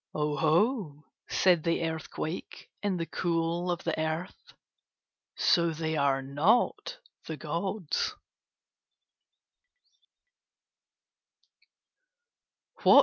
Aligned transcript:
"Oho," 0.15 1.03
said 1.29 1.63
the 1.63 1.87
earthquake 1.87 2.71
in 2.81 2.97
the 2.97 3.05
coolth 3.05 3.69
of 3.71 3.83
the 3.83 3.99
earth, 4.01 4.51
"so 5.35 5.69
they 5.69 5.95
are 5.95 6.23
not 6.23 6.97
the 7.27 7.37
gods." 7.37 8.15